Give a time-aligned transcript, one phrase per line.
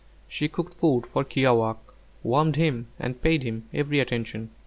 [0.27, 1.93] She cooked food for kiawākq',
[2.23, 4.49] warmed him, and paid him every attention.